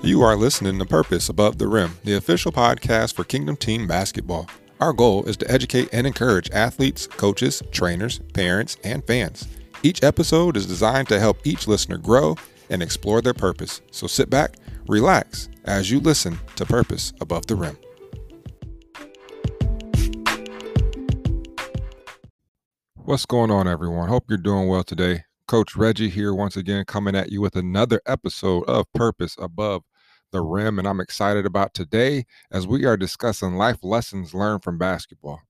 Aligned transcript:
You 0.00 0.22
are 0.22 0.36
listening 0.36 0.78
to 0.78 0.86
Purpose 0.86 1.28
Above 1.28 1.58
the 1.58 1.66
Rim, 1.66 1.98
the 2.04 2.14
official 2.14 2.52
podcast 2.52 3.14
for 3.14 3.24
Kingdom 3.24 3.56
Team 3.56 3.88
Basketball. 3.88 4.48
Our 4.80 4.92
goal 4.92 5.24
is 5.24 5.36
to 5.38 5.50
educate 5.50 5.88
and 5.92 6.06
encourage 6.06 6.48
athletes, 6.52 7.08
coaches, 7.08 7.62
trainers, 7.72 8.20
parents, 8.32 8.76
and 8.84 9.04
fans. 9.04 9.48
Each 9.82 10.02
episode 10.04 10.56
is 10.56 10.66
designed 10.66 11.08
to 11.08 11.18
help 11.18 11.44
each 11.44 11.66
listener 11.66 11.98
grow 11.98 12.36
and 12.70 12.80
explore 12.80 13.20
their 13.20 13.34
purpose. 13.34 13.80
So 13.90 14.06
sit 14.06 14.30
back, 14.30 14.54
relax 14.86 15.48
as 15.64 15.90
you 15.90 15.98
listen 15.98 16.38
to 16.54 16.64
Purpose 16.64 17.12
Above 17.20 17.46
the 17.46 17.56
Rim. 17.56 17.76
What's 22.94 23.26
going 23.26 23.50
on, 23.50 23.66
everyone? 23.66 24.08
Hope 24.08 24.26
you're 24.28 24.38
doing 24.38 24.68
well 24.68 24.84
today. 24.84 25.24
Coach 25.48 25.76
Reggie 25.76 26.10
here 26.10 26.34
once 26.34 26.56
again, 26.58 26.84
coming 26.84 27.16
at 27.16 27.32
you 27.32 27.40
with 27.40 27.56
another 27.56 28.02
episode 28.06 28.64
of 28.64 28.84
Purpose 28.92 29.34
Above 29.38 29.82
the 30.32 30.40
rim. 30.40 30.78
And 30.78 30.86
I'm 30.86 31.00
excited 31.00 31.46
about 31.46 31.74
today 31.74 32.26
as 32.50 32.66
we 32.66 32.84
are 32.84 32.96
discussing 32.96 33.54
life 33.54 33.78
lessons 33.82 34.34
learned 34.34 34.62
from 34.62 34.78
basketball. 34.78 35.40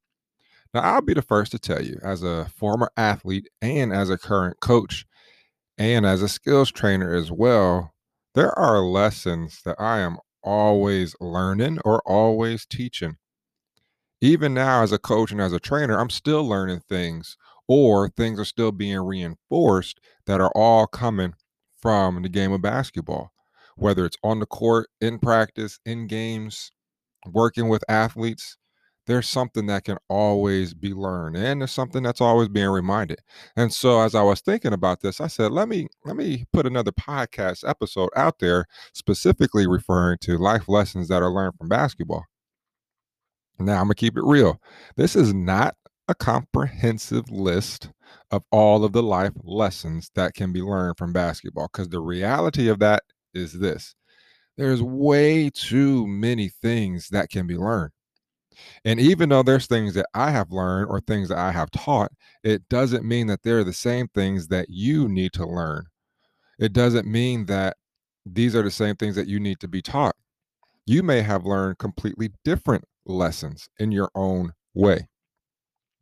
Now, 0.75 0.81
I'll 0.81 1.03
be 1.03 1.15
the 1.15 1.23
first 1.23 1.53
to 1.53 1.59
tell 1.59 1.83
you, 1.83 1.99
as 2.03 2.23
a 2.23 2.51
former 2.55 2.91
athlete 2.97 3.49
and 3.63 3.93
as 3.93 4.11
a 4.11 4.19
current 4.19 4.61
coach, 4.61 5.07
and 5.79 6.05
as 6.05 6.23
a 6.23 6.29
skills 6.29 6.71
trainer 6.71 7.15
as 7.15 7.31
well, 7.31 7.95
there 8.35 8.57
are 8.59 8.81
lessons 8.81 9.63
that 9.65 9.81
I 9.81 10.01
am 10.01 10.19
always 10.43 11.17
learning 11.21 11.79
or 11.85 12.03
always 12.07 12.67
teaching. 12.67 13.17
Even 14.21 14.53
now, 14.53 14.83
as 14.83 14.93
a 14.93 14.99
coach 14.99 15.31
and 15.31 15.41
as 15.41 15.53
a 15.53 15.61
trainer, 15.61 15.99
I'm 15.99 16.11
still 16.11 16.47
learning 16.47 16.81
things, 16.89 17.37
or 17.67 18.09
things 18.09 18.39
are 18.39 18.45
still 18.45 18.73
being 18.73 19.01
reinforced 19.01 20.01
that 20.27 20.41
are 20.41 20.53
all 20.55 20.87
coming 20.87 21.35
from 21.81 22.23
the 22.23 22.29
game 22.29 22.53
of 22.53 22.61
basketball 22.61 23.33
whether 23.79 24.05
it's 24.05 24.17
on 24.23 24.41
the 24.41 24.47
court, 24.47 24.89
in 25.01 25.19
practice, 25.19 25.79
in 25.87 26.07
games, 26.07 26.71
working 27.27 27.69
with 27.69 27.85
athletes, 27.89 28.57
there's 29.07 29.29
something 29.29 29.67
that 29.67 29.85
can 29.85 29.97
always 30.11 30.75
be 30.75 30.93
learned 30.93 31.35
and 31.35 31.61
there's 31.63 31.73
something 31.73 32.03
that's 32.03 32.21
always 32.21 32.49
being 32.49 32.69
reminded. 32.69 33.21
And 33.57 33.73
so 33.73 34.01
as 34.01 34.15
I 34.15 34.23
was 34.23 34.43
thinking 34.43 34.75
about 34.75 35.01
this, 35.01 35.19
I 35.21 35.29
said, 35.29 35.51
let 35.51 35.67
me 35.67 35.89
let 36.05 36.15
me 36.15 36.45
put 36.53 36.67
another 36.67 36.93
podcast 36.93 37.67
episode 37.67 38.11
out 38.15 38.39
there 38.39 38.67
specifically 38.93 39.67
referring 39.67 40.19
to 40.23 40.37
life 40.37 40.69
lessons 40.69 41.09
that 41.09 41.23
are 41.23 41.33
learned 41.33 41.55
from 41.57 41.69
basketball. 41.69 42.25
Now, 43.59 43.81
I'm 43.81 43.87
going 43.87 43.89
to 43.89 43.95
keep 43.97 44.17
it 44.17 44.25
real. 44.25 44.61
This 44.97 45.17
is 45.17 45.35
not 45.35 45.75
a 46.07 46.15
comprehensive 46.15 47.31
list 47.31 47.91
of 48.31 48.43
all 48.53 48.85
of 48.85 48.93
the 48.93 49.03
life 49.03 49.33
lessons 49.43 50.11
that 50.15 50.35
can 50.35 50.53
be 50.53 50.63
learned 50.63 50.97
from 50.97 51.13
basketball 51.13 51.69
because 51.73 51.89
the 51.89 52.01
reality 52.01 52.69
of 52.69 52.79
that 52.79 53.03
is 53.35 53.53
this 53.53 53.95
there's 54.57 54.83
way 54.83 55.51
too 55.51 56.07
many 56.07 56.49
things 56.49 57.09
that 57.11 57.31
can 57.31 57.47
be 57.47 57.57
learned. 57.57 57.93
And 58.85 58.99
even 58.99 59.29
though 59.29 59.45
there's 59.45 59.69
things 59.69 59.95
that 59.95 60.09
I 60.15 60.33
have 60.33 60.51
learned 60.51 60.91
or 60.91 61.01
things 61.01 61.29
that 61.29 61.39
I 61.39 61.53
have 61.53 61.71
taught, 61.71 62.11
it 62.43 62.69
doesn't 62.69 63.05
mean 63.05 63.29
that 63.29 63.45
they're 63.45 63.63
the 63.63 63.73
same 63.73 64.09
things 64.09 64.49
that 64.49 64.67
you 64.69 65.09
need 65.09 65.33
to 65.35 65.47
learn. 65.47 65.85
It 66.59 66.73
doesn't 66.73 67.07
mean 67.07 67.47
that 67.47 67.77
these 68.27 68.57
are 68.57 68.63
the 68.63 68.71
same 68.73 68.97
things 68.97 69.15
that 69.15 69.29
you 69.29 69.39
need 69.39 69.61
to 69.61 69.69
be 69.69 69.81
taught. 69.81 70.17
You 70.87 71.05
may 71.05 71.23
have 71.23 71.45
learned 71.45 71.79
completely 71.79 72.31
different 72.45 72.85
lessons 73.07 73.69
in 73.79 73.93
your 73.93 74.11
own 74.17 74.55
way 74.75 75.07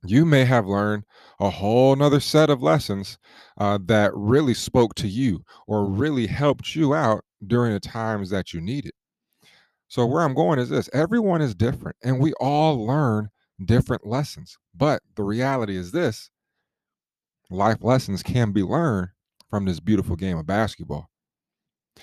you 0.07 0.25
may 0.25 0.45
have 0.45 0.67
learned 0.67 1.05
a 1.41 1.51
whole 1.51 1.95
nother 1.97 2.21
set 2.21 2.51
of 2.51 2.63
lessons 2.63 3.19
uh, 3.59 3.79
that 3.87 4.13
really 4.15 4.55
spoke 4.55 4.95
to 4.97 5.09
you 5.09 5.45
or 5.67 5.87
really 5.87 6.27
helped 6.27 6.75
you 6.75 6.95
out 6.95 7.25
during 7.47 7.73
the 7.73 7.81
times 7.81 8.31
that 8.31 8.53
you 8.53 8.61
needed. 8.61 8.93
So, 9.89 10.05
where 10.07 10.23
I'm 10.23 10.35
going 10.35 10.59
is 10.59 10.69
this 10.69 10.91
everyone 10.93 11.41
is 11.41 11.55
different 11.55 11.97
and 12.03 12.21
we 12.21 12.33
all 12.35 12.87
learn 12.87 13.29
different 13.65 14.07
lessons. 14.07 14.59
But 14.75 15.03
the 15.15 15.23
reality 15.23 15.77
is 15.77 15.93
this 15.93 16.31
life 17.51 17.79
lessons 17.81 18.23
can 18.23 18.53
be 18.53 18.63
learned 18.63 19.09
from 19.49 19.65
this 19.65 19.81
beautiful 19.81 20.17
game 20.17 20.39
of 20.39 20.47
basketball. 20.47 21.09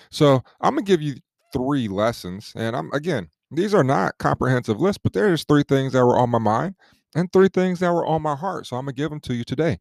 So, 0.09 0.43
I'm 0.61 0.75
going 0.75 0.85
to 0.85 0.91
give 0.91 1.01
you 1.01 1.15
three 1.51 1.87
lessons. 1.87 2.51
And 2.55 2.75
I'm, 2.75 2.91
again, 2.93 3.29
these 3.51 3.73
are 3.73 3.83
not 3.83 4.17
comprehensive 4.17 4.81
lists, 4.81 4.99
but 5.01 5.13
there's 5.13 5.43
three 5.43 5.63
things 5.63 5.93
that 5.93 6.05
were 6.05 6.17
on 6.17 6.31
my 6.31 6.39
mind 6.39 6.75
and 7.15 7.31
three 7.31 7.49
things 7.49 7.79
that 7.79 7.91
were 7.91 8.05
on 8.05 8.21
my 8.21 8.35
heart. 8.35 8.67
So 8.67 8.75
I'm 8.75 8.85
going 8.85 8.95
to 8.95 9.01
give 9.01 9.09
them 9.09 9.19
to 9.21 9.33
you 9.33 9.43
today. 9.43 9.79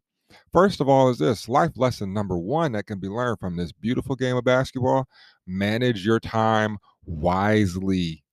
First 0.52 0.80
of 0.80 0.88
all, 0.88 1.10
is 1.10 1.18
this 1.18 1.48
life 1.48 1.72
lesson 1.76 2.12
number 2.12 2.38
one 2.38 2.72
that 2.72 2.86
can 2.86 2.98
be 2.98 3.08
learned 3.08 3.38
from 3.38 3.56
this 3.56 3.72
beautiful 3.72 4.16
game 4.16 4.36
of 4.36 4.44
basketball 4.44 5.06
manage 5.46 6.04
your 6.04 6.20
time 6.20 6.78
wisely. 7.04 8.24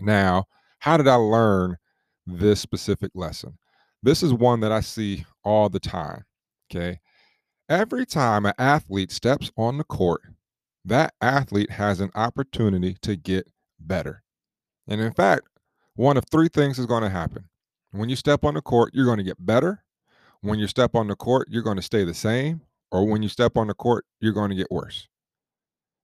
Now, 0.00 0.44
how 0.78 0.96
did 0.96 1.08
I 1.08 1.14
learn 1.14 1.76
this 2.26 2.60
specific 2.60 3.10
lesson? 3.14 3.58
This 4.02 4.22
is 4.22 4.32
one 4.32 4.60
that 4.60 4.72
I 4.72 4.80
see 4.80 5.24
all 5.44 5.68
the 5.68 5.80
time. 5.80 6.24
Okay. 6.70 7.00
Every 7.68 8.06
time 8.06 8.46
an 8.46 8.54
athlete 8.58 9.12
steps 9.12 9.50
on 9.56 9.78
the 9.78 9.84
court, 9.84 10.22
that 10.84 11.14
athlete 11.20 11.70
has 11.70 12.00
an 12.00 12.10
opportunity 12.14 12.96
to 13.02 13.16
get 13.16 13.46
better. 13.78 14.22
And 14.86 15.00
in 15.00 15.12
fact, 15.12 15.48
one 15.98 16.16
of 16.16 16.24
three 16.30 16.46
things 16.46 16.78
is 16.78 16.86
going 16.86 17.02
to 17.02 17.08
happen. 17.08 17.48
When 17.90 18.08
you 18.08 18.14
step 18.14 18.44
on 18.44 18.54
the 18.54 18.60
court, 18.62 18.94
you're 18.94 19.04
going 19.04 19.18
to 19.18 19.24
get 19.24 19.44
better. 19.44 19.82
When 20.42 20.60
you 20.60 20.68
step 20.68 20.94
on 20.94 21.08
the 21.08 21.16
court, 21.16 21.48
you're 21.50 21.64
going 21.64 21.76
to 21.76 21.82
stay 21.82 22.04
the 22.04 22.14
same. 22.14 22.60
Or 22.92 23.04
when 23.04 23.20
you 23.20 23.28
step 23.28 23.56
on 23.56 23.66
the 23.66 23.74
court, 23.74 24.04
you're 24.20 24.32
going 24.32 24.50
to 24.50 24.56
get 24.56 24.70
worse. 24.70 25.08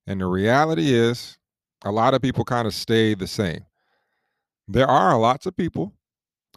And 0.09 0.21
the 0.21 0.27
reality 0.27 0.93
is, 0.93 1.38
a 1.84 1.93
lot 1.93 2.12
of 2.12 2.21
people 2.21 2.44
kind 2.44 2.66
of 2.66 2.75
stay 2.75 3.15
the 3.15 3.28
same. 3.28 3.66
There 4.66 4.88
are 4.88 5.16
lots 5.16 5.47
of 5.47 5.56
people 5.56 5.93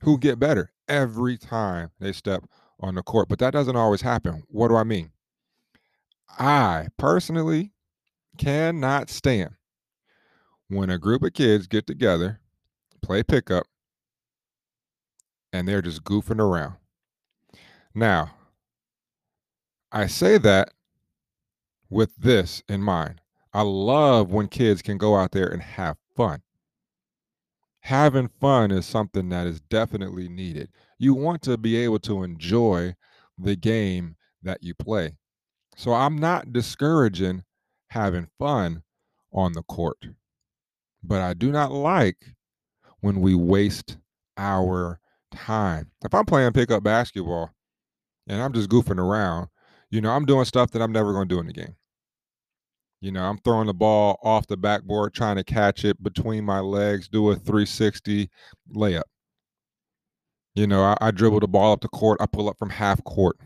who 0.02 0.18
get 0.18 0.40
better 0.40 0.72
every 0.88 1.38
time 1.38 1.92
they 2.00 2.14
step 2.14 2.44
on 2.80 2.96
the 2.96 3.04
court, 3.04 3.30
but 3.30 3.38
that 3.38 3.54
doesn't 3.54 3.76
always 3.76 4.02
happen. 4.02 4.42
What 4.48 4.70
do 4.70 4.78
I 4.78 4.84
mean? 4.84 5.12
I 6.40 6.88
personally 6.98 7.72
cannot 8.40 9.12
stand 9.12 9.52
when 10.70 10.90
a 10.90 10.98
group 10.98 11.22
of 11.22 11.34
kids 11.34 11.68
get 11.68 11.86
together 11.86 12.40
play 13.02 13.24
pickup, 13.24 13.66
and 15.54 15.68
they're 15.68 15.82
just 15.82 16.04
goofing 16.04 16.40
around. 16.40 16.76
Now, 17.94 18.32
I 19.92 20.08
say 20.08 20.38
that 20.38 20.74
with 21.90 22.16
this 22.18 22.62
in 22.68 22.82
mind. 22.82 23.22
I 23.54 23.62
love 23.62 24.30
when 24.32 24.48
kids 24.48 24.82
can 24.82 24.98
go 24.98 25.16
out 25.16 25.32
there 25.32 25.48
and 25.48 25.62
have 25.62 25.98
fun. 26.16 26.42
Having 27.82 28.30
fun 28.42 28.72
is 28.72 28.86
something 28.86 29.30
that 29.30 29.48
is 29.48 29.62
definitely 29.62 30.28
needed. 30.28 30.70
You 31.00 31.14
want 31.14 31.42
to 31.44 31.58
be 31.58 31.78
able 31.78 32.00
to 32.00 32.24
enjoy 32.24 32.96
the 33.38 33.56
game 33.56 34.16
that 34.44 34.62
you 34.62 34.74
play. 34.76 35.18
So 35.76 35.94
I'm 35.94 36.18
not 36.18 36.52
discouraging 36.52 37.44
having 37.90 38.28
fun 38.38 38.84
on 39.32 39.54
the 39.54 39.64
court, 39.64 39.98
but 41.02 41.22
I 41.22 41.34
do 41.34 41.52
not 41.52 41.72
like 41.72 42.18
when 43.02 43.22
we 43.22 43.36
waste 43.36 43.98
our 44.38 45.00
time. 45.32 45.92
If 46.04 46.14
I'm 46.14 46.26
playing 46.26 46.54
pickup 46.54 46.84
basketball 46.84 47.52
and 48.28 48.42
I'm 48.42 48.54
just 48.54 48.70
goofing 48.70 49.00
around, 49.00 49.50
you 49.90 50.02
know, 50.02 50.12
I'm 50.12 50.26
doing 50.26 50.46
stuff 50.46 50.72
that 50.72 50.82
I'm 50.82 50.92
never 50.92 51.14
going 51.14 51.28
to 51.28 51.36
do 51.36 51.40
in 51.40 51.48
the 51.48 51.54
game. 51.54 51.76
You 53.00 53.12
know, 53.12 53.24
I'm 53.24 53.38
throwing 53.40 53.68
the 53.68 53.74
ball 53.74 54.20
off 54.24 54.48
the 54.48 54.58
backboard, 54.58 55.14
trying 55.14 55.36
to 55.36 55.44
catch 55.44 55.86
it 55.86 56.02
between 56.02 56.44
my 56.44 56.60
legs, 56.60 57.08
do 57.08 57.30
a 57.30 57.36
360 57.36 58.30
layup. 58.76 59.04
You 60.56 60.66
know, 60.66 60.82
I, 60.82 60.98
I 61.00 61.12
dribble 61.12 61.42
the 61.42 61.48
ball 61.48 61.74
up 61.74 61.82
the 61.82 61.90
court, 61.90 62.20
I 62.20 62.26
pull 62.26 62.50
up 62.50 62.58
from 62.58 62.72
half 62.72 63.04
court. 63.04 63.38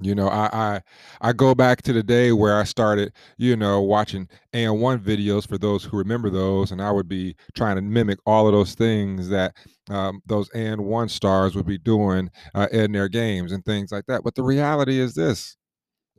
You 0.00 0.14
know, 0.14 0.28
I, 0.28 0.50
I 0.52 0.82
I 1.22 1.32
go 1.32 1.54
back 1.54 1.80
to 1.82 1.92
the 1.94 2.02
day 2.02 2.30
where 2.32 2.58
I 2.58 2.64
started, 2.64 3.14
you 3.38 3.56
know, 3.56 3.80
watching 3.80 4.28
AND1 4.52 4.98
videos 4.98 5.48
for 5.48 5.56
those 5.56 5.84
who 5.84 5.96
remember 5.96 6.28
those, 6.28 6.70
and 6.70 6.82
I 6.82 6.90
would 6.90 7.08
be 7.08 7.34
trying 7.54 7.76
to 7.76 7.82
mimic 7.82 8.18
all 8.26 8.46
of 8.46 8.52
those 8.52 8.74
things 8.74 9.28
that 9.30 9.56
um, 9.88 10.20
those 10.26 10.50
AND1 10.50 11.08
stars 11.08 11.54
would 11.56 11.64
be 11.66 11.78
doing 11.78 12.30
uh, 12.54 12.68
in 12.72 12.92
their 12.92 13.08
games 13.08 13.52
and 13.52 13.64
things 13.64 13.90
like 13.90 14.04
that. 14.06 14.22
But 14.22 14.34
the 14.34 14.42
reality 14.42 14.98
is 14.98 15.14
this: 15.14 15.56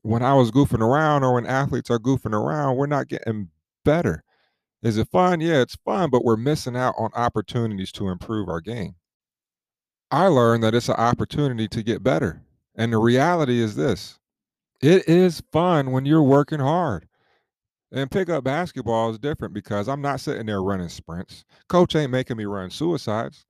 when 0.03 0.24
I 0.24 0.33
was 0.35 0.51
goofing 0.51 0.81
around, 0.81 1.24
or 1.24 1.35
when 1.35 1.45
athletes 1.45 1.91
are 1.91 2.00
goofing 2.00 2.33
around, 2.33 2.77
we're 2.77 2.88
not 2.88 3.07
getting 3.07 3.50
better. 3.85 4.24
Is 4.83 4.97
it 4.97 5.09
fun? 5.12 5.41
Yeah, 5.41 5.62
it's 5.62 5.77
fun, 5.85 6.09
but 6.12 6.25
we're 6.25 6.38
missing 6.38 6.77
out 6.77 6.95
on 6.97 7.12
opportunities 7.15 7.91
to 7.94 8.09
improve 8.09 8.50
our 8.50 8.62
game. 8.62 8.95
I 10.12 10.27
learned 10.27 10.63
that 10.63 10.75
it's 10.75 10.89
an 10.89 10.95
opportunity 10.95 11.69
to 11.69 11.81
get 11.81 12.03
better 12.03 12.41
and 12.77 12.94
the 12.94 12.97
reality 13.00 13.59
is 13.62 13.75
this 13.75 14.19
it 14.81 15.07
is 15.09 15.41
fun 15.51 15.91
when 15.91 16.06
you're 16.06 16.24
working 16.24 16.59
hard. 16.59 17.07
And 17.91 18.12
pickup 18.12 18.44
basketball 18.44 19.12
is 19.12 19.19
different 19.19 19.53
because 19.53 19.88
I'm 19.89 20.01
not 20.01 20.19
sitting 20.21 20.45
there 20.47 20.63
running 20.63 20.89
sprints. 20.89 21.45
Coach 21.69 21.95
ain't 21.95 22.12
making 22.12 22.38
me 22.38 22.45
run 22.45 22.69
suicides. 22.69 23.45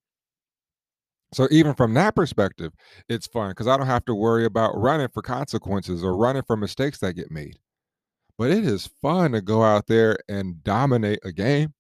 So 1.34 1.48
even 1.52 1.74
from 1.76 1.94
that 1.96 2.16
perspective, 2.16 2.74
it's 3.10 3.28
fun 3.28 3.52
because 3.52 3.68
I 3.68 3.78
don't 3.78 3.88
have 3.88 4.06
to 4.06 4.16
worry 4.16 4.46
about 4.46 4.78
running 4.78 5.10
for 5.10 5.22
consequences 5.22 6.04
or 6.04 6.16
running 6.16 6.44
for 6.44 6.56
mistakes 6.58 7.00
that 7.00 7.14
get 7.16 7.32
made. 7.32 7.58
but 8.38 8.52
it 8.52 8.66
is 8.66 8.88
fun 9.02 9.32
to 9.34 9.42
go 9.42 9.64
out 9.64 9.88
there 9.88 10.18
and 10.30 10.64
dominate 10.64 11.20
a 11.24 11.32
game. 11.32 11.74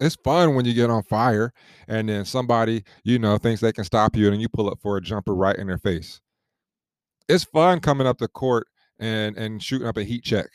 It's 0.00 0.16
fun 0.16 0.54
when 0.54 0.64
you 0.64 0.74
get 0.74 0.90
on 0.90 1.02
fire 1.04 1.52
and 1.88 2.08
then 2.08 2.24
somebody, 2.24 2.84
you 3.04 3.18
know, 3.18 3.38
thinks 3.38 3.60
they 3.60 3.72
can 3.72 3.84
stop 3.84 4.16
you 4.16 4.30
and 4.32 4.40
you 4.40 4.48
pull 4.48 4.70
up 4.70 4.80
for 4.82 4.96
a 4.96 5.00
jumper 5.02 5.34
right 5.34 5.56
in 5.56 5.68
their 5.68 5.78
face. 5.78 6.20
It's 7.32 7.44
fun 7.44 7.80
coming 7.80 8.06
up 8.06 8.18
the 8.18 8.28
court 8.28 8.66
and 8.98 9.38
and 9.38 9.62
shooting 9.62 9.88
up 9.88 9.96
a 9.96 10.04
heat 10.04 10.22
check. 10.22 10.48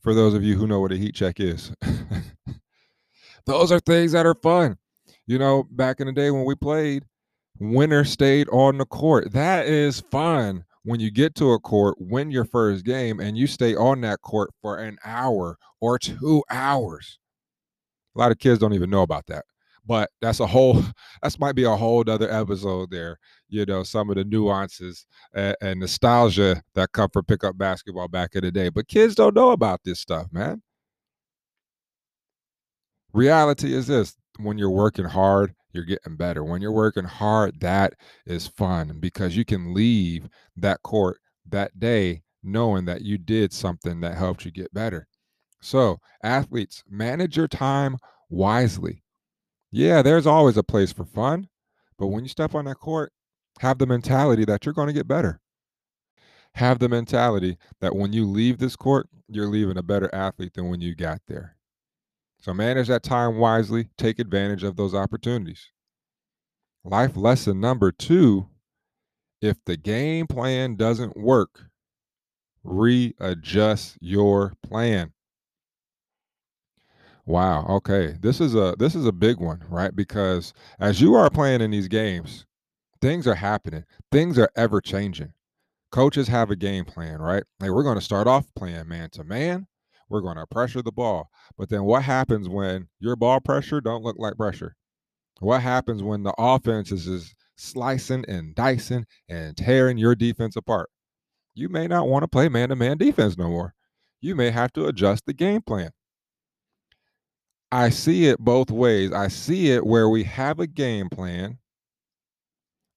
For 0.00 0.12
those 0.12 0.34
of 0.34 0.42
you 0.42 0.56
who 0.56 0.66
know 0.66 0.80
what 0.80 0.90
a 0.90 0.96
heat 0.96 1.14
check 1.14 1.38
is. 1.38 1.72
Those 3.46 3.70
are 3.70 3.78
things 3.78 4.10
that 4.10 4.26
are 4.26 4.34
fun. 4.34 4.76
You 5.28 5.38
know, 5.38 5.68
back 5.70 6.00
in 6.00 6.08
the 6.08 6.12
day 6.12 6.32
when 6.32 6.44
we 6.44 6.56
played, 6.56 7.04
winner 7.60 8.02
stayed 8.04 8.48
on 8.48 8.78
the 8.78 8.86
court. 8.86 9.32
That 9.34 9.66
is 9.66 10.00
fun 10.10 10.64
when 10.82 10.98
you 10.98 11.12
get 11.12 11.36
to 11.36 11.52
a 11.52 11.60
court, 11.60 11.96
win 12.00 12.32
your 12.32 12.44
first 12.44 12.84
game, 12.84 13.20
and 13.20 13.38
you 13.38 13.46
stay 13.46 13.76
on 13.76 14.00
that 14.00 14.20
court 14.22 14.50
for 14.60 14.78
an 14.78 14.98
hour 15.04 15.56
or 15.80 15.96
two 15.96 16.42
hours. 16.50 17.20
A 18.16 18.18
lot 18.18 18.32
of 18.32 18.40
kids 18.40 18.58
don't 18.58 18.74
even 18.74 18.90
know 18.90 19.02
about 19.02 19.26
that. 19.26 19.44
But 19.86 20.10
that's 20.20 20.40
a 20.40 20.46
whole, 20.46 20.82
that's 21.22 21.38
might 21.38 21.54
be 21.54 21.64
a 21.64 21.76
whole 21.76 22.08
other 22.08 22.30
episode 22.30 22.90
there. 22.90 23.18
You 23.48 23.64
know, 23.64 23.82
some 23.82 24.10
of 24.10 24.16
the 24.16 24.24
nuances 24.24 25.06
and, 25.34 25.56
and 25.60 25.80
nostalgia 25.80 26.62
that 26.74 26.92
come 26.92 27.10
from 27.12 27.24
pickup 27.24 27.56
basketball 27.56 28.08
back 28.08 28.34
in 28.34 28.42
the 28.42 28.50
day. 28.50 28.68
But 28.68 28.88
kids 28.88 29.14
don't 29.14 29.34
know 29.34 29.52
about 29.52 29.80
this 29.84 30.00
stuff, 30.00 30.26
man. 30.32 30.62
Reality 33.12 33.72
is 33.72 33.86
this 33.86 34.16
when 34.38 34.58
you're 34.58 34.70
working 34.70 35.06
hard, 35.06 35.54
you're 35.72 35.84
getting 35.84 36.16
better. 36.16 36.44
When 36.44 36.60
you're 36.60 36.72
working 36.72 37.04
hard, 37.04 37.60
that 37.60 37.94
is 38.26 38.46
fun 38.46 38.98
because 39.00 39.36
you 39.36 39.44
can 39.44 39.72
leave 39.72 40.28
that 40.56 40.82
court 40.82 41.18
that 41.48 41.78
day 41.78 42.22
knowing 42.42 42.84
that 42.86 43.02
you 43.02 43.18
did 43.18 43.52
something 43.52 44.00
that 44.00 44.16
helped 44.16 44.44
you 44.44 44.50
get 44.50 44.72
better. 44.72 45.06
So, 45.60 45.98
athletes, 46.22 46.82
manage 46.88 47.36
your 47.36 47.48
time 47.48 47.96
wisely. 48.28 49.02
Yeah, 49.76 50.00
there's 50.00 50.26
always 50.26 50.56
a 50.56 50.62
place 50.62 50.90
for 50.90 51.04
fun, 51.04 51.50
but 51.98 52.06
when 52.06 52.22
you 52.22 52.30
step 52.30 52.54
on 52.54 52.64
that 52.64 52.76
court, 52.76 53.12
have 53.60 53.76
the 53.76 53.84
mentality 53.84 54.46
that 54.46 54.64
you're 54.64 54.72
going 54.72 54.86
to 54.86 54.94
get 54.94 55.06
better. 55.06 55.38
Have 56.54 56.78
the 56.78 56.88
mentality 56.88 57.58
that 57.82 57.94
when 57.94 58.14
you 58.14 58.24
leave 58.24 58.56
this 58.56 58.74
court, 58.74 59.06
you're 59.28 59.48
leaving 59.48 59.76
a 59.76 59.82
better 59.82 60.08
athlete 60.14 60.54
than 60.54 60.70
when 60.70 60.80
you 60.80 60.94
got 60.94 61.20
there. 61.28 61.56
So 62.40 62.54
manage 62.54 62.88
that 62.88 63.02
time 63.02 63.36
wisely, 63.36 63.90
take 63.98 64.18
advantage 64.18 64.62
of 64.62 64.76
those 64.76 64.94
opportunities. 64.94 65.66
Life 66.82 67.14
lesson 67.14 67.60
number 67.60 67.92
two 67.92 68.48
if 69.42 69.62
the 69.66 69.76
game 69.76 70.26
plan 70.26 70.76
doesn't 70.76 71.18
work, 71.18 71.66
readjust 72.64 73.98
your 74.00 74.54
plan. 74.62 75.12
Wow, 77.26 77.66
okay. 77.68 78.16
This 78.20 78.40
is 78.40 78.54
a 78.54 78.74
this 78.78 78.94
is 78.94 79.04
a 79.04 79.12
big 79.12 79.38
one, 79.40 79.64
right? 79.68 79.94
Because 79.94 80.52
as 80.78 81.00
you 81.00 81.14
are 81.14 81.28
playing 81.28 81.60
in 81.60 81.72
these 81.72 81.88
games, 81.88 82.46
things 83.00 83.26
are 83.26 83.34
happening. 83.34 83.84
Things 84.12 84.38
are 84.38 84.50
ever 84.56 84.80
changing. 84.80 85.32
Coaches 85.92 86.28
have 86.28 86.50
a 86.50 86.56
game 86.56 86.84
plan, 86.84 87.20
right? 87.20 87.44
Like 87.60 87.70
we're 87.70 87.82
going 87.82 87.98
to 87.98 88.04
start 88.04 88.26
off 88.28 88.46
playing 88.56 88.88
man 88.88 89.10
to 89.10 89.24
man. 89.24 89.66
We're 90.08 90.20
going 90.20 90.36
to 90.36 90.46
pressure 90.46 90.82
the 90.82 90.92
ball. 90.92 91.30
But 91.58 91.68
then 91.68 91.84
what 91.84 92.02
happens 92.04 92.48
when 92.48 92.88
your 93.00 93.16
ball 93.16 93.40
pressure 93.40 93.80
don't 93.80 94.04
look 94.04 94.16
like 94.18 94.36
pressure? 94.36 94.76
What 95.40 95.62
happens 95.62 96.02
when 96.02 96.22
the 96.22 96.34
offense 96.38 96.92
is 96.92 97.06
just 97.06 97.34
slicing 97.56 98.24
and 98.28 98.54
dicing 98.54 99.06
and 99.28 99.56
tearing 99.56 99.98
your 99.98 100.14
defense 100.14 100.56
apart? 100.56 100.90
You 101.54 101.68
may 101.68 101.88
not 101.88 102.08
want 102.08 102.22
to 102.24 102.28
play 102.28 102.48
man 102.48 102.68
to 102.70 102.76
man 102.76 102.98
defense 102.98 103.36
no 103.38 103.48
more. 103.48 103.74
You 104.20 104.36
may 104.36 104.50
have 104.50 104.72
to 104.74 104.86
adjust 104.86 105.26
the 105.26 105.34
game 105.34 105.62
plan. 105.62 105.90
I 107.72 107.90
see 107.90 108.26
it 108.26 108.38
both 108.38 108.70
ways. 108.70 109.12
I 109.12 109.28
see 109.28 109.70
it 109.70 109.86
where 109.86 110.08
we 110.08 110.24
have 110.24 110.60
a 110.60 110.66
game 110.66 111.08
plan 111.08 111.58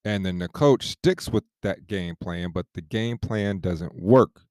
and 0.05 0.25
then 0.25 0.39
the 0.39 0.47
coach 0.47 0.87
sticks 0.87 1.29
with 1.29 1.43
that 1.61 1.87
game 1.87 2.15
plan, 2.21 2.51
but 2.51 2.65
the 2.73 2.81
game 2.81 3.17
plan 3.17 3.59
doesn't 3.59 4.01
work. 4.01 4.41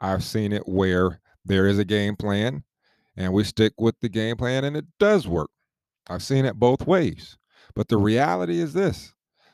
I've 0.00 0.24
seen 0.24 0.52
it 0.52 0.66
where 0.66 1.20
there 1.44 1.66
is 1.66 1.78
a 1.78 1.84
game 1.84 2.16
plan 2.16 2.64
and 3.16 3.32
we 3.32 3.44
stick 3.44 3.72
with 3.78 3.94
the 4.00 4.08
game 4.08 4.36
plan 4.36 4.64
and 4.64 4.76
it 4.76 4.86
does 4.98 5.28
work. 5.28 5.50
I've 6.08 6.22
seen 6.22 6.44
it 6.44 6.56
both 6.56 6.86
ways. 6.86 7.38
But 7.74 7.88
the 7.88 7.96
reality 7.96 8.60
is 8.60 8.72
this 8.72 9.12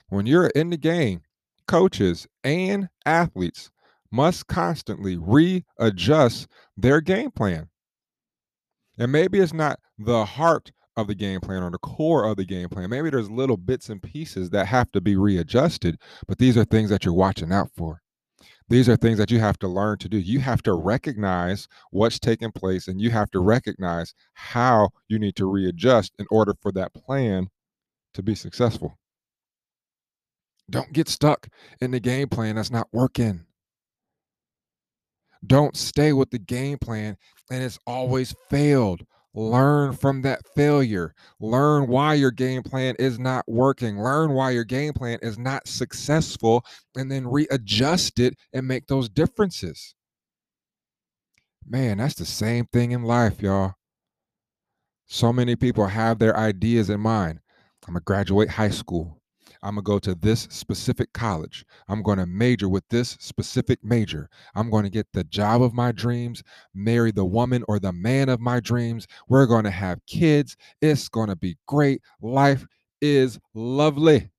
when 0.09 0.27
you're 0.27 0.49
in 0.49 0.71
the 0.71 0.77
game, 0.77 1.23
coaches 1.67 2.27
and 2.45 2.89
athletes 3.05 3.71
must 4.11 4.47
constantly 4.47 5.17
readjust 5.17 6.49
their 6.77 7.01
game 7.01 7.31
plan. 7.31 7.69
And 8.99 9.11
maybe 9.11 9.41
it's 9.41 9.53
not 9.53 9.81
the 9.99 10.25
heart 10.25 10.71
of 10.97 11.07
the 11.07 11.15
game 11.15 11.41
plan 11.41 11.63
or 11.63 11.71
the 11.71 11.79
core 11.79 12.25
of 12.25 12.37
the 12.37 12.45
game 12.45 12.69
plan. 12.69 12.91
Maybe 12.91 13.11
there's 13.11 13.31
little 13.31 13.57
bits 13.57 13.89
and 13.89 14.03
pieces 14.03 14.51
that 14.51 14.67
have 14.67 14.93
to 14.93 15.01
be 15.01 15.17
readjusted, 15.17 15.99
but 16.29 16.39
these 16.39 16.57
are 16.57 16.65
things 16.65 16.91
that 16.91 17.05
you're 17.05 17.15
watching 17.15 17.53
out 17.53 17.71
for. 17.77 18.03
These 18.69 18.89
are 18.89 18.97
things 18.97 19.19
that 19.19 19.31
you 19.31 19.39
have 19.39 19.59
to 19.59 19.69
learn 19.69 19.99
to 19.99 20.09
do. 20.09 20.19
You 20.19 20.41
have 20.41 20.63
to 20.63 20.75
recognize 20.75 21.69
what's 21.91 22.19
taking 22.19 22.53
place 22.53 22.89
and 22.89 23.01
you 23.01 23.11
have 23.11 23.31
to 23.33 23.41
recognize 23.41 24.15
how 24.35 24.91
you 25.09 25.19
need 25.19 25.37
to 25.37 25.47
readjust 25.47 26.13
in 26.19 26.27
order 26.31 26.55
for 26.61 26.73
that 26.73 26.95
plan 26.95 27.49
to 28.15 28.23
be 28.23 28.35
successful. 28.35 28.99
Don't 30.71 30.93
get 30.93 31.09
stuck 31.09 31.49
in 31.81 31.91
the 31.91 32.01
game 32.01 32.29
plan 32.29 32.57
that's 32.57 32.71
not 32.71 32.89
working. 32.93 33.45
Don't 35.47 35.77
stay 35.77 36.13
with 36.13 36.31
the 36.31 36.39
game 36.39 36.79
plan 36.79 37.17
and 37.51 37.63
it's 37.63 37.79
always 37.87 38.35
failed. 38.49 39.05
Learn 39.35 39.95
from 39.95 40.23
that 40.23 40.47
failure. 40.55 41.15
Learn 41.41 41.89
why 41.89 42.15
your 42.15 42.31
game 42.31 42.63
plan 42.63 42.95
is 42.99 43.19
not 43.19 43.49
working. 43.49 43.99
Learn 43.99 44.33
why 44.33 44.51
your 44.51 44.65
game 44.65 44.93
plan 44.93 45.19
is 45.23 45.39
not 45.39 45.67
successful 45.67 46.65
and 46.97 47.11
then 47.11 47.27
readjust 47.27 48.19
it 48.19 48.35
and 48.53 48.69
make 48.69 48.87
those 48.89 49.09
differences. 49.09 49.95
Man, 51.67 51.99
that's 51.99 52.15
the 52.15 52.27
same 52.27 52.67
thing 52.67 52.93
in 52.93 53.05
life, 53.05 53.41
y'all. 53.41 53.75
So 55.07 55.33
many 55.33 55.57
people 55.57 55.87
have 55.87 56.19
their 56.19 56.37
ideas 56.37 56.91
in 56.91 57.01
mind. 57.01 57.41
I'm 57.87 57.95
going 57.95 58.01
to 58.01 58.05
graduate 58.05 58.51
high 58.51 58.71
school. 58.71 59.22
I'm 59.63 59.77
going 59.77 59.85
to 59.85 59.89
go 59.89 59.99
to 60.01 60.15
this 60.15 60.49
specific 60.51 61.13
college. 61.13 61.65
I'm 61.89 62.03
going 62.03 62.19
to 62.19 62.27
major 62.27 62.69
with 62.69 62.89
this 62.89 63.17
specific 63.21 63.79
major. 63.85 64.29
I'm 64.55 64.71
going 64.71 64.85
to 64.85 64.91
get 64.91 65.07
the 65.13 65.25
job 65.25 65.63
of 65.63 65.73
my 65.73 65.93
dreams, 65.93 66.43
marry 66.75 67.13
the 67.13 67.25
woman 67.25 67.65
or 67.69 67.79
the 67.79 67.93
man 67.93 68.29
of 68.29 68.41
my 68.41 68.59
dreams. 68.61 69.07
We're 69.29 69.47
going 69.47 69.65
to 69.65 69.71
have 69.71 70.05
kids. 70.07 70.57
It's 70.81 71.09
going 71.09 71.29
to 71.29 71.37
be 71.37 71.57
great. 71.67 72.03
Life 72.21 72.67
is 73.01 73.39
lovely. 73.55 74.31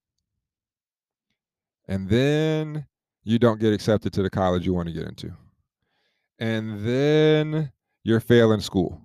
And 1.87 2.09
then 2.09 2.85
you 3.23 3.39
don't 3.39 3.59
get 3.59 3.73
accepted 3.73 4.13
to 4.13 4.23
the 4.23 4.29
college 4.29 4.65
you 4.65 4.73
want 4.73 4.87
to 4.87 4.93
get 4.93 5.07
into. 5.07 5.31
And 6.39 6.85
then 6.85 7.71
you're 8.03 8.19
failing 8.19 8.59
school. 8.59 9.01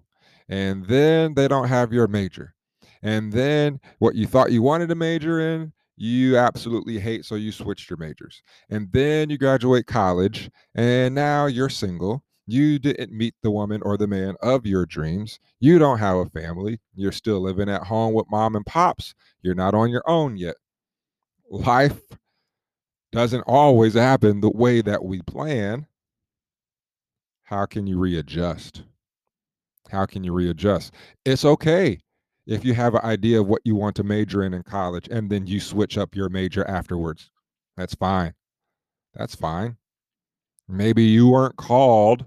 And 0.48 0.84
then 0.87 1.34
they 1.34 1.46
don't 1.46 1.68
have 1.68 1.92
your 1.92 2.08
major. 2.08 2.54
And 3.02 3.32
then 3.32 3.80
what 3.98 4.16
you 4.16 4.26
thought 4.26 4.50
you 4.50 4.62
wanted 4.62 4.88
to 4.88 4.94
major 4.94 5.38
in, 5.40 5.72
you 5.99 6.37
absolutely 6.37 6.99
hate, 6.99 7.25
so 7.25 7.35
you 7.35 7.52
switched 7.52 7.90
your 7.90 7.97
majors. 7.97 8.43
And 8.71 8.88
then 8.93 9.31
you 9.31 9.38
graduate 9.38 9.87
college, 9.87 10.50
and 10.75 11.14
now 11.14 11.47
you're 11.47 11.69
single. 11.69 12.23
You 12.47 12.78
didn't 12.78 13.12
meet 13.12 13.35
the 13.43 13.50
woman 13.50 13.83
or 13.85 13.99
the 13.99 14.07
man 14.07 14.35
of 14.40 14.64
your 14.64 14.87
dreams. 14.87 15.38
You 15.61 15.78
don't 15.78 15.99
have 15.99 16.17
a 16.17 16.26
family. 16.31 16.81
You're 16.95 17.12
still 17.12 17.40
living 17.40 17.69
at 17.69 17.83
home 17.83 18.14
with 18.14 18.31
mom 18.31 18.57
and 18.57 18.64
pops. 18.64 19.14
You're 19.43 19.55
not 19.55 19.75
on 19.75 19.90
your 19.90 20.02
own 20.07 20.37
yet. 20.37 20.55
Life 21.50 22.00
doesn't 23.12 23.43
always 23.43 23.95
happen 23.95 24.40
the 24.40 24.50
way 24.50 24.81
that 24.81 25.05
we 25.05 25.21
plan. 25.23 25.87
How 27.43 27.67
can 27.67 27.87
you 27.87 27.99
readjust? 27.99 28.83
How 29.90 30.07
can 30.07 30.25
you 30.25 30.33
readjust? 30.33 30.95
It's 31.25 31.45
okay 31.45 31.99
if 32.49 32.64
you 32.64 32.73
have 32.73 32.95
an 32.95 33.05
idea 33.05 33.40
of 33.40 33.47
what 33.47 33.61
you 33.64 33.76
want 33.76 33.95
to 33.97 34.02
major 34.02 34.43
in 34.43 34.55
in 34.55 34.62
college 34.62 35.07
and 35.11 35.31
then 35.31 35.47
you 35.47 35.61
switch 35.61 35.99
up 35.99 36.17
your 36.17 36.31
major 36.31 36.67
afterwards. 36.67 37.31
That's 37.76 37.95
fine. 37.95 38.35
That's 39.14 39.35
fine. 39.35 39.76
Maybe 40.67 41.05
you 41.05 41.28
weren't 41.28 41.57
called 41.57 42.26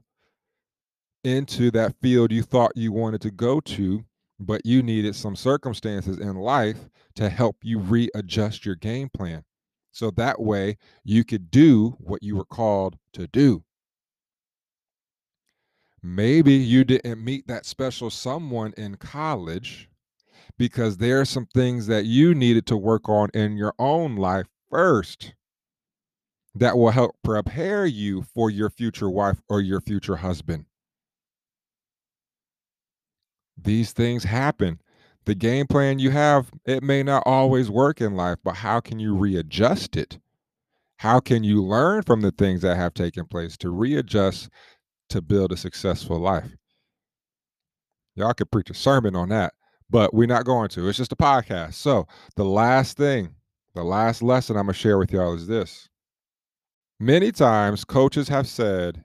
into 1.24 1.72
that 1.72 1.96
field 2.02 2.32
you 2.32 2.44
thought 2.44 2.72
you 2.76 2.92
wanted 2.92 3.22
to 3.22 3.32
go 3.32 3.60
to, 3.60 4.06
but 4.40 4.66
you 4.66 4.84
needed 4.84 5.16
some 5.16 5.36
circumstances 5.36 6.20
in 6.20 6.36
life 6.36 6.90
to 7.16 7.30
help 7.30 7.58
you 7.64 7.80
readjust 7.80 8.66
your 8.66 8.76
game 8.76 9.10
plan. 9.10 9.44
So 9.92 10.12
that 10.12 10.40
way 10.40 10.78
you 11.04 11.24
could 11.24 11.52
do 11.52 11.96
what 12.00 12.24
you 12.24 12.36
were 12.36 12.46
called 12.46 12.98
to 13.14 13.28
do. 13.28 13.64
Maybe 16.04 16.54
you 16.54 16.84
didn't 16.84 17.24
meet 17.24 17.48
that 17.48 17.66
special 17.66 18.10
someone 18.10 18.74
in 18.78 18.96
college 18.98 19.91
because 20.62 20.98
there 20.98 21.20
are 21.20 21.26
some 21.26 21.48
things 21.48 21.88
that 21.88 22.06
you 22.06 22.36
needed 22.36 22.68
to 22.68 22.78
work 22.78 23.10
on 23.10 23.28
in 23.34 23.58
your 23.58 23.74
own 23.80 24.16
life 24.16 24.46
first 24.70 25.34
that 26.54 26.78
will 26.78 26.92
help 26.92 27.16
prepare 27.24 27.88
you 27.88 28.22
for 28.22 28.52
your 28.52 28.70
future 28.70 29.10
wife 29.10 29.42
or 29.50 29.60
your 29.60 29.82
future 29.82 30.18
husband. 30.18 30.66
These 33.58 33.92
things 33.92 34.24
happen. 34.24 34.80
The 35.26 35.34
game 35.34 35.66
plan 35.66 35.98
you 35.98 36.12
have, 36.12 36.52
it 36.64 36.84
may 36.84 37.02
not 37.02 37.24
always 37.26 37.72
work 37.72 38.00
in 38.00 38.14
life, 38.14 38.38
but 38.44 38.58
how 38.58 38.82
can 38.82 39.00
you 39.00 39.16
readjust 39.16 39.96
it? 39.96 40.20
How 40.98 41.20
can 41.20 41.44
you 41.44 41.64
learn 41.64 42.04
from 42.04 42.22
the 42.22 42.32
things 42.32 42.62
that 42.62 42.78
have 42.78 42.94
taken 42.94 43.26
place 43.26 43.58
to 43.58 43.72
readjust 43.72 44.48
to 45.10 45.24
build 45.24 45.54
a 45.54 45.58
successful 45.58 46.20
life? 46.20 46.56
Y'all 48.14 48.36
could 48.36 48.52
preach 48.52 48.70
a 48.70 48.76
sermon 48.76 49.16
on 49.16 49.30
that, 49.30 49.54
but 49.92 50.14
we're 50.14 50.26
not 50.26 50.46
going 50.46 50.70
to. 50.70 50.88
It's 50.88 50.98
just 50.98 51.12
a 51.12 51.18
podcast. 51.18 51.74
So, 51.74 52.08
the 52.38 52.46
last 52.46 52.98
thing, 52.98 53.36
the 53.76 53.84
last 53.84 54.24
lesson 54.24 54.56
I'm 54.56 54.66
going 54.66 54.74
to 54.74 54.80
share 54.80 54.98
with 54.98 55.12
y'all 55.12 55.34
is 55.34 55.48
this. 55.48 55.90
Many 57.00 57.32
times, 57.32 57.84
coaches 57.84 58.30
have 58.30 58.48
said, 58.48 59.04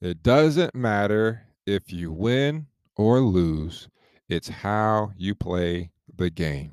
it 0.00 0.22
doesn't 0.22 0.74
matter 0.74 1.42
if 1.66 1.92
you 1.92 2.12
win 2.12 2.66
or 2.96 3.20
lose, 3.20 3.88
it's 4.28 4.48
how 4.48 5.12
you 5.16 5.34
play 5.34 5.90
the 6.14 6.30
game. 6.30 6.72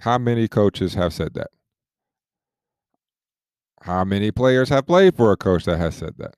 How 0.00 0.18
many 0.18 0.48
coaches 0.48 0.94
have 0.94 1.14
said 1.14 1.34
that? 1.34 1.50
How 3.82 4.04
many 4.04 4.30
players 4.30 4.68
have 4.68 4.86
played 4.86 5.16
for 5.16 5.32
a 5.32 5.36
coach 5.36 5.64
that 5.64 5.78
has 5.78 5.94
said 5.94 6.14
that? 6.18 6.34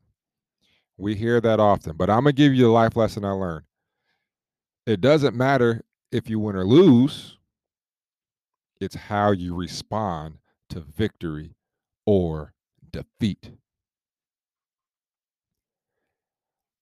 We 0.96 1.14
hear 1.14 1.40
that 1.40 1.61
often, 1.61 1.96
but 1.96 2.08
I'm 2.08 2.25
going 2.25 2.34
to 2.34 2.42
give 2.42 2.54
you 2.54 2.64
the 2.64 2.70
life 2.70 2.94
lesson 2.94 3.25
I 3.25 3.32
learned. 3.32 3.64
It 4.87 5.00
doesn't 5.00 5.35
matter 5.35 5.83
if 6.12 6.29
you 6.29 6.38
win 6.38 6.57
or 6.57 6.67
lose, 6.67 7.38
it's 8.81 8.95
how 8.95 9.31
you 9.31 9.55
respond 9.55 10.38
to 10.69 10.81
victory 10.81 11.57
or 12.05 12.53
defeat. 12.91 13.53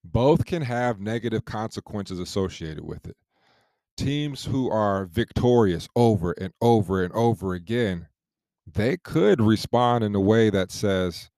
Both 0.04 0.44
can 0.44 0.62
have 0.62 1.00
negative 1.00 1.44
consequences 1.44 2.18
associated 2.18 2.84
with 2.84 3.06
it. 3.06 3.16
Teams 3.96 4.44
who 4.44 4.68
are 4.68 5.06
victorious 5.06 5.88
over 5.94 6.32
and 6.32 6.52
over 6.60 7.04
and 7.04 7.12
over 7.14 7.54
again, 7.54 8.08
they 8.66 8.96
could 8.96 9.40
respond 9.40 10.02
in 10.02 10.14
a 10.14 10.20
way 10.20 10.50
that 10.50 10.72
says, 10.72 11.30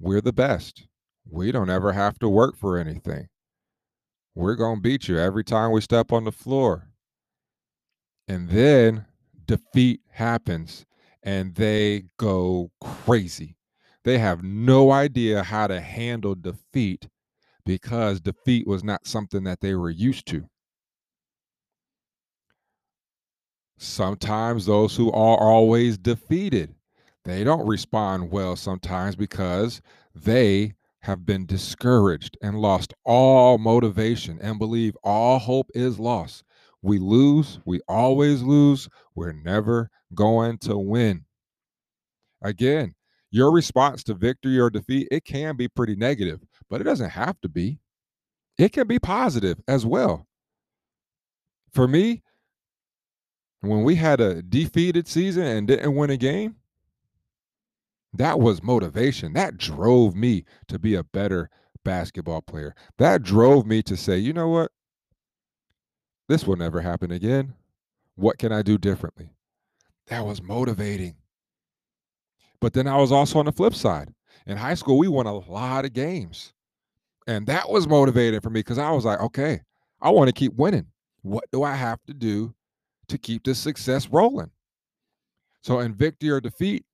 We're 0.00 0.22
the 0.22 0.32
best. 0.32 0.86
We 1.30 1.52
don't 1.52 1.70
ever 1.70 1.92
have 1.92 2.18
to 2.20 2.28
work 2.28 2.56
for 2.56 2.78
anything. 2.78 3.28
We're 4.38 4.54
going 4.54 4.76
to 4.76 4.80
beat 4.80 5.08
you 5.08 5.18
every 5.18 5.42
time 5.42 5.72
we 5.72 5.80
step 5.80 6.12
on 6.12 6.22
the 6.22 6.30
floor. 6.30 6.90
And 8.28 8.48
then 8.48 9.04
defeat 9.46 10.00
happens 10.12 10.86
and 11.24 11.56
they 11.56 12.04
go 12.18 12.70
crazy. 12.80 13.56
They 14.04 14.18
have 14.18 14.44
no 14.44 14.92
idea 14.92 15.42
how 15.42 15.66
to 15.66 15.80
handle 15.80 16.36
defeat 16.36 17.08
because 17.66 18.20
defeat 18.20 18.68
was 18.68 18.84
not 18.84 19.08
something 19.08 19.42
that 19.42 19.60
they 19.60 19.74
were 19.74 19.90
used 19.90 20.26
to. 20.26 20.48
Sometimes 23.76 24.66
those 24.66 24.94
who 24.94 25.10
are 25.10 25.38
always 25.38 25.98
defeated, 25.98 26.76
they 27.24 27.42
don't 27.42 27.66
respond 27.66 28.30
well 28.30 28.54
sometimes 28.54 29.16
because 29.16 29.82
they 30.14 30.74
have 31.02 31.24
been 31.24 31.46
discouraged 31.46 32.36
and 32.42 32.60
lost 32.60 32.92
all 33.04 33.58
motivation 33.58 34.38
and 34.40 34.58
believe 34.58 34.96
all 35.02 35.38
hope 35.38 35.70
is 35.74 35.98
lost. 35.98 36.44
We 36.82 36.98
lose, 36.98 37.60
we 37.64 37.80
always 37.88 38.42
lose, 38.42 38.88
we're 39.14 39.32
never 39.32 39.90
going 40.14 40.58
to 40.58 40.76
win. 40.76 41.24
Again, 42.42 42.94
your 43.30 43.52
response 43.52 44.02
to 44.04 44.14
victory 44.14 44.58
or 44.58 44.70
defeat, 44.70 45.08
it 45.10 45.24
can 45.24 45.56
be 45.56 45.68
pretty 45.68 45.96
negative, 45.96 46.40
but 46.70 46.80
it 46.80 46.84
doesn't 46.84 47.10
have 47.10 47.40
to 47.40 47.48
be. 47.48 47.80
It 48.56 48.72
can 48.72 48.86
be 48.86 48.98
positive 48.98 49.60
as 49.68 49.84
well. 49.84 50.26
For 51.72 51.86
me, 51.86 52.22
when 53.60 53.82
we 53.82 53.96
had 53.96 54.20
a 54.20 54.42
defeated 54.42 55.08
season 55.08 55.44
and 55.44 55.68
didn't 55.68 55.94
win 55.94 56.10
a 56.10 56.16
game, 56.16 56.56
that 58.18 58.38
was 58.40 58.62
motivation. 58.62 59.32
That 59.32 59.56
drove 59.56 60.14
me 60.14 60.44
to 60.68 60.78
be 60.78 60.94
a 60.94 61.04
better 61.04 61.50
basketball 61.84 62.42
player. 62.42 62.74
That 62.98 63.22
drove 63.22 63.66
me 63.66 63.82
to 63.82 63.96
say, 63.96 64.18
you 64.18 64.32
know 64.32 64.48
what? 64.48 64.70
This 66.28 66.46
will 66.46 66.56
never 66.56 66.80
happen 66.80 67.10
again. 67.10 67.54
What 68.16 68.38
can 68.38 68.52
I 68.52 68.62
do 68.62 68.76
differently? 68.76 69.30
That 70.08 70.26
was 70.26 70.42
motivating. 70.42 71.14
But 72.60 72.72
then 72.72 72.86
I 72.86 72.96
was 72.96 73.12
also 73.12 73.38
on 73.38 73.46
the 73.46 73.52
flip 73.52 73.74
side. 73.74 74.12
In 74.46 74.56
high 74.56 74.74
school, 74.74 74.98
we 74.98 75.08
won 75.08 75.26
a 75.26 75.34
lot 75.34 75.84
of 75.84 75.92
games. 75.92 76.52
And 77.26 77.46
that 77.46 77.70
was 77.70 77.86
motivating 77.86 78.40
for 78.40 78.50
me 78.50 78.60
because 78.60 78.78
I 78.78 78.90
was 78.90 79.04
like, 79.04 79.20
okay, 79.20 79.60
I 80.00 80.10
want 80.10 80.28
to 80.28 80.32
keep 80.32 80.54
winning. 80.54 80.86
What 81.22 81.44
do 81.52 81.62
I 81.62 81.74
have 81.74 82.00
to 82.06 82.14
do 82.14 82.54
to 83.08 83.18
keep 83.18 83.44
this 83.44 83.58
success 83.58 84.08
rolling? 84.08 84.50
So, 85.62 85.80
in 85.80 85.94
victory 85.94 86.30
or 86.30 86.40
defeat, 86.40 86.84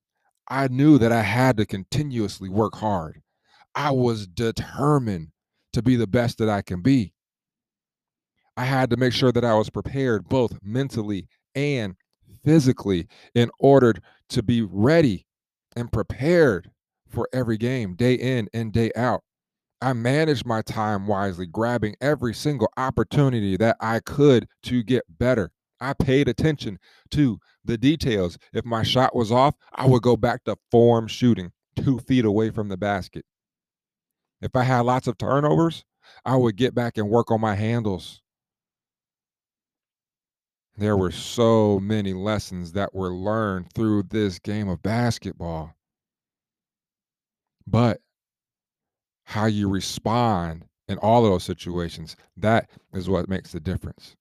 I 0.47 0.67
knew 0.67 0.97
that 0.99 1.11
I 1.11 1.21
had 1.21 1.57
to 1.57 1.65
continuously 1.65 2.49
work 2.49 2.75
hard. 2.75 3.21
I 3.73 3.91
was 3.91 4.27
determined 4.27 5.29
to 5.73 5.81
be 5.81 5.95
the 5.95 6.07
best 6.07 6.37
that 6.37 6.49
I 6.49 6.61
can 6.61 6.81
be. 6.81 7.13
I 8.57 8.65
had 8.65 8.89
to 8.91 8.97
make 8.97 9.13
sure 9.13 9.31
that 9.31 9.43
I 9.43 9.55
was 9.55 9.69
prepared 9.69 10.29
both 10.29 10.57
mentally 10.63 11.27
and 11.55 11.95
physically 12.43 13.07
in 13.33 13.49
order 13.59 13.95
to 14.29 14.43
be 14.43 14.61
ready 14.61 15.25
and 15.75 15.91
prepared 15.91 16.71
for 17.09 17.27
every 17.33 17.57
game, 17.57 17.95
day 17.95 18.13
in 18.13 18.47
and 18.53 18.71
day 18.71 18.91
out. 18.95 19.23
I 19.81 19.93
managed 19.93 20.45
my 20.45 20.61
time 20.61 21.05
wisely, 21.05 21.45
grabbing 21.45 21.95
every 21.99 22.33
single 22.33 22.71
opportunity 22.77 23.57
that 23.57 23.77
I 23.81 23.99
could 23.99 24.47
to 24.63 24.83
get 24.83 25.03
better. 25.09 25.51
I 25.79 25.93
paid 25.93 26.27
attention 26.27 26.79
to 27.11 27.39
the 27.63 27.77
details. 27.77 28.37
If 28.53 28.65
my 28.65 28.83
shot 28.83 29.15
was 29.15 29.31
off, 29.31 29.55
I 29.73 29.87
would 29.87 30.01
go 30.01 30.15
back 30.15 30.43
to 30.45 30.57
form 30.71 31.07
shooting 31.07 31.51
two 31.75 31.99
feet 31.99 32.25
away 32.25 32.49
from 32.49 32.69
the 32.69 32.77
basket. 32.77 33.25
If 34.41 34.55
I 34.55 34.63
had 34.63 34.81
lots 34.81 35.07
of 35.07 35.17
turnovers, 35.17 35.83
I 36.23 36.35
would 36.35 36.55
get 36.55 36.75
back 36.75 36.97
and 36.97 37.09
work 37.09 37.31
on 37.31 37.41
my 37.41 37.55
handles. 37.55 38.21
There 40.77 40.97
were 40.97 41.11
so 41.11 41.79
many 41.79 42.13
lessons 42.13 42.73
that 42.73 42.93
were 42.93 43.13
learned 43.13 43.71
through 43.73 44.03
this 44.03 44.39
game 44.39 44.67
of 44.67 44.83
basketball. 44.83 45.73
But 47.65 48.01
how 49.23 49.45
you 49.45 49.69
respond 49.69 50.65
in 50.87 50.97
all 50.99 51.25
of 51.25 51.31
those 51.31 51.43
situations, 51.43 52.15
that 52.37 52.69
is 52.93 53.09
what 53.09 53.29
makes 53.29 53.51
the 53.51 53.59
difference. 53.59 54.15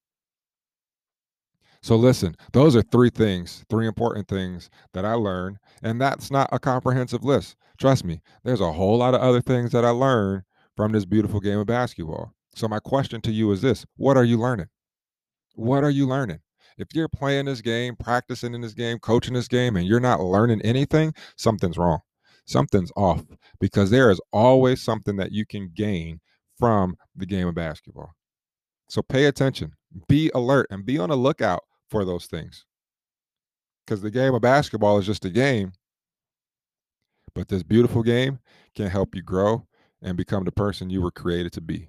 So, 1.84 1.96
listen, 1.96 2.34
those 2.54 2.74
are 2.76 2.80
three 2.80 3.10
things, 3.10 3.62
three 3.68 3.86
important 3.86 4.26
things 4.26 4.70
that 4.94 5.04
I 5.04 5.12
learned. 5.12 5.58
And 5.82 6.00
that's 6.00 6.30
not 6.30 6.48
a 6.50 6.58
comprehensive 6.58 7.24
list. 7.24 7.56
Trust 7.76 8.06
me, 8.06 8.22
there's 8.42 8.62
a 8.62 8.72
whole 8.72 8.96
lot 8.96 9.12
of 9.12 9.20
other 9.20 9.42
things 9.42 9.70
that 9.72 9.84
I 9.84 9.90
learned 9.90 10.44
from 10.78 10.92
this 10.92 11.04
beautiful 11.04 11.40
game 11.40 11.58
of 11.58 11.66
basketball. 11.66 12.32
So, 12.54 12.68
my 12.68 12.78
question 12.78 13.20
to 13.20 13.30
you 13.30 13.52
is 13.52 13.60
this 13.60 13.84
What 13.98 14.16
are 14.16 14.24
you 14.24 14.38
learning? 14.38 14.68
What 15.56 15.84
are 15.84 15.90
you 15.90 16.06
learning? 16.06 16.38
If 16.78 16.88
you're 16.94 17.06
playing 17.06 17.44
this 17.44 17.60
game, 17.60 17.96
practicing 17.96 18.54
in 18.54 18.62
this 18.62 18.72
game, 18.72 18.98
coaching 18.98 19.34
this 19.34 19.46
game, 19.46 19.76
and 19.76 19.86
you're 19.86 20.00
not 20.00 20.22
learning 20.22 20.62
anything, 20.62 21.12
something's 21.36 21.76
wrong 21.76 22.00
something's 22.46 22.92
off 22.94 23.22
because 23.58 23.90
there 23.90 24.10
is 24.10 24.20
always 24.30 24.82
something 24.82 25.16
that 25.16 25.32
you 25.32 25.46
can 25.46 25.70
gain 25.74 26.20
from 26.58 26.94
the 27.16 27.24
game 27.24 27.48
of 27.48 27.54
basketball. 27.54 28.12
So 28.90 29.00
pay 29.00 29.24
attention, 29.24 29.72
be 30.08 30.30
alert, 30.34 30.66
and 30.70 30.84
be 30.84 30.98
on 30.98 31.08
the 31.08 31.16
lookout 31.16 31.62
for 31.94 32.04
those 32.04 32.26
things. 32.26 32.64
Because 33.86 34.02
the 34.02 34.10
game 34.10 34.34
of 34.34 34.42
basketball 34.42 34.98
is 34.98 35.06
just 35.06 35.24
a 35.24 35.30
game, 35.30 35.74
but 37.36 37.46
this 37.46 37.62
beautiful 37.62 38.02
game 38.02 38.40
can 38.74 38.88
help 38.88 39.14
you 39.14 39.22
grow 39.22 39.64
and 40.02 40.16
become 40.16 40.42
the 40.42 40.50
person 40.50 40.90
you 40.90 41.00
were 41.00 41.12
created 41.12 41.52
to 41.52 41.60
be. 41.60 41.86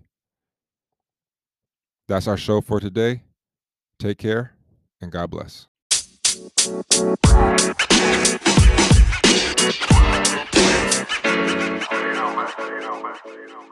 That's 2.07 2.27
our 2.27 2.37
show 2.37 2.61
for 2.61 2.79
today. 2.79 3.23
Take 3.99 4.19
care 4.19 4.51
and 5.01 5.11
God 5.11 5.31
bless. 5.31 5.65
You 6.35 6.85
know. 12.13 12.45
You 13.25 13.47
know. 13.47 13.65